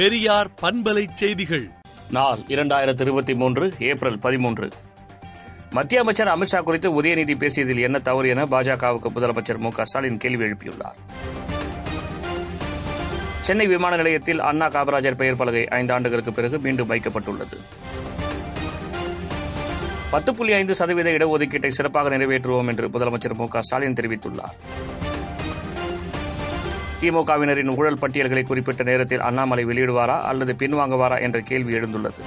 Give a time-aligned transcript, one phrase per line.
[0.00, 1.70] பெரியார் பண்பலை செய்திகள்.
[2.10, 4.68] நாள் இரண்டாயிரத்து இருபத்தி மூன்று ஏப்ரல் பதிமூன்று.
[5.70, 10.98] மத்திய அமைச்சர் அமித்ஷா குறித்து உதயநிதி பேசியதில் என்ன தவறு என பாஜகவுக்கு முதலமைச்சர் மு ஸ்டாலின் கேள்வி எழுப்பியுள்ளார்.
[13.40, 17.58] சென்னை விமான நிலையத்தில் அண்ணா காமராஜர் பெயர் பலகை ஐந்து ஆண்டுகளுக்கு பிறகு மீண்டும் வைக்கப்பட்டுள்ளது.
[20.10, 24.56] பத்து புள்ளி ஐந்து சதவீத இடஒதுக்கீட்டை சிறப்பாக நிறைவேற்றுவோம் என்று முதலமைச்சர் மு ஸ்டாலின் தெரிவித்துள்ளார்.
[27.00, 32.22] திமுகவினரின் ஊழல் பட்டியல்களை குறிப்பிட்ட நேரத்தில் அண்ணாமலை வெளியிடுவாரா அல்லது பின்வாங்குவாரா என்ற கேள்வி எழுந்துள்ளது.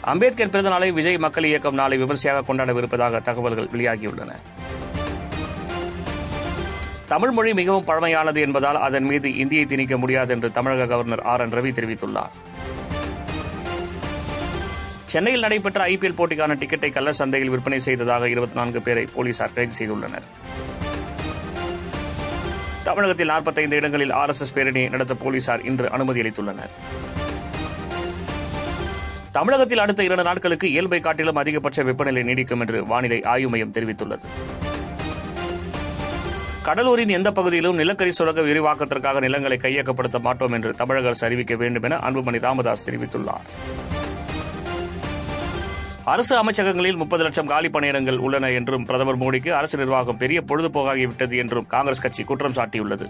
[0.00, 4.32] அம்பேத்கர் பிறந்த நாளை விஜய் மக்கள் இயக்கம் நாளை விமர்சையாக கொண்டாடவிருப்பதாக தகவல்கள் வெளியாகியுள்ளன.
[7.08, 11.52] தமிழ் மொழி மிகவும் பழமையானது என்பதால் அதன் மீது இந்தியை திணிக்க முடியாது என்று தமிழக கவர்னர் ஆர் என்
[11.52, 12.34] ரவி தெரிவித்துள்ளார்.
[15.04, 20.26] சென்னையில் நடைபெற்ற ஐபிஎல் போட்டிக்கான டிக்கெட்டை கள்ள சந்தையில் விற்பனை செய்ததாக இருபத்தி நான்கு பேரை போலீசார் கைது செய்துள்ளனர்.
[22.86, 26.72] தமிழகத்தில் 45 இடங்களில் ஆர்எஸ்எஸ் பேரணி நடத்த போலீசார் இன்று அனுமதி அளித்துள்ளனர்.
[29.32, 34.20] தமிழகத்தில் அடுத்த இரண்டு நாட்களுக்கு இயல்பை காட்டிலும் அதிகபட்ச வெப்பநிலை நீடிக்கும் என்று வானிலை ஆய்வு மையம் தெரிவித்துள்ளது.
[36.62, 41.96] கடலூரின் எந்த பகுதியிலும் நிலக்கரி சுரங்க விரிவாக்கத்திற்காக நிலங்களை கையகப்படுத்த மாட்டோம் என்று தமிழக அரசு அறிவிக்க வேண்டும் என
[41.96, 43.46] அன்புமணி ராமதாஸ் தெரிவித்துள்ளார்.
[46.12, 51.66] அரசு அமைச்சகங்களில் முப்பது லட்சம் காலி பணியிடங்கள் உள்ளன என்றும் பிரதமர் மோடிக்கு அரசு நிர்வாகம் பெரிய பொழுதுபோக்காகிவிட்டது என்றும்
[51.66, 53.06] காங்கிரஸ் கட்சி குற்றம் சாட்டியுள்ளது.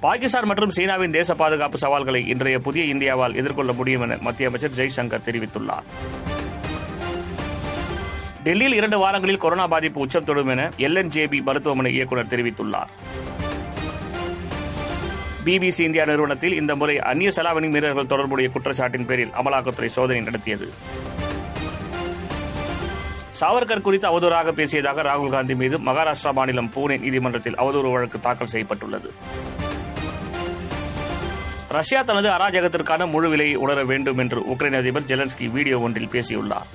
[0.00, 5.26] பாகிஸ்தான் மற்றும் சீனாவின் தேச பாதுகாப்பு சவால்களை இன்றைய புதிய இந்தியாவால் எதிர்கொள்ள முடியும் என மத்திய அமைச்சர் ஜெய்சங்கர்
[5.26, 5.88] தெரிவித்துள்ளார்.
[8.44, 12.92] டெல்லியில் இரண்டு வாரங்களில் கொரோனா பாதிப்பு உச்சம் தொடும் என எல்என்ஜேபி மருத்துவமனை இயக்குநர் தெரிவித்துள்ளார்.
[15.44, 20.72] பிபிசி இந்தியா நிறுவனத்தில் இந்த முறை அந்நிய செலாவணி மீறல்கள் தொடர்புடைய குற்றச்சாட்டின் பேரில் அமலாக்கத்துறை சோதனை நடத்தியது.
[23.40, 29.12] சாவர்கர் குறித்து அவதூறாக பேசியதாக ராகுல் காந்தி மீது மகாராஷ்டிரா மாநிலம் பூனே நீதிமன்றத்தில் அவதூறு வழக்கு தாக்கல் செய்யப்பட்டுள்ளது.
[31.68, 36.66] ரஷ்யா தனது அராஜகத்திற்கான முழு விலையை உணர வேண்டும் என்று உக்ரைன் அதிபர் ஜெலன்ஸ்கி வீடியோ ஒன்றில் பேசியுள்ளார்.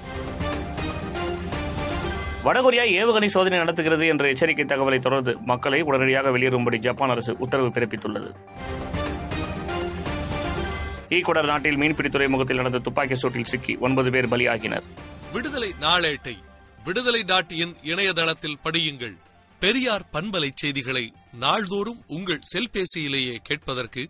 [2.45, 8.29] வடகொரியா ஏவுகணை சோதனை நடத்துகிறது என்ற எச்சரிக்கை தகவலை தொடர்ந்து மக்களை உடனடியாக வெளியேறும்படி ஜப்பான் அரசு உத்தரவு பிறப்பித்துள்ளது.
[11.09, 14.85] ஈக்குடர் நாட்டில் மீன்பிடி துறைமுகத்தில் நடந்த துப்பாக்கி சூட்டில் சிக்கி ஒன்பது பேர் பலியாகினர்.
[15.33, 16.35] விடுதலை நாளேட்டை
[16.83, 19.16] விடுதலை டாட் இன் இணையதளத்தில் படியுங்கள்.
[19.59, 24.09] பெரியார் பண்பலை செய்திகளை நாள்தோறும் உங்கள் செல்பேசியிலேயே கேட்பதற்கு